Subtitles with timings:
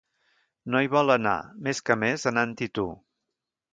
[0.75, 1.35] No hi vol anar,
[1.67, 2.87] més que més anant-hi tu.